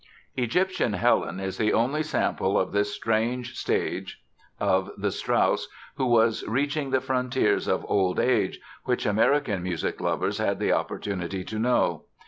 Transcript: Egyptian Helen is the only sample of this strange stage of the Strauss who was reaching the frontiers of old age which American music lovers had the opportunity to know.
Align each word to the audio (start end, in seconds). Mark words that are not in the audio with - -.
Egyptian 0.35 0.93
Helen 0.93 1.39
is 1.39 1.59
the 1.59 1.73
only 1.73 2.01
sample 2.01 2.57
of 2.57 2.71
this 2.71 2.91
strange 2.91 3.55
stage 3.55 4.19
of 4.59 4.89
the 4.97 5.11
Strauss 5.11 5.67
who 5.93 6.07
was 6.07 6.43
reaching 6.47 6.89
the 6.89 6.99
frontiers 6.99 7.67
of 7.67 7.85
old 7.87 8.19
age 8.19 8.59
which 8.85 9.05
American 9.05 9.61
music 9.61 10.01
lovers 10.01 10.39
had 10.39 10.57
the 10.59 10.71
opportunity 10.73 11.43
to 11.43 11.59
know. 11.59 12.05